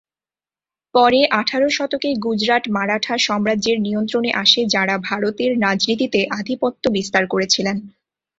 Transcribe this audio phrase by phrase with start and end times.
[0.95, 7.77] পরে আঠারো শতকে গুজরাট মারাঠা সাম্রাজ্যের নিয়ন্ত্রণে আসে যারা ভারতের রাজনীতিতে আধিপত্য বিস্তার করেছিলেন।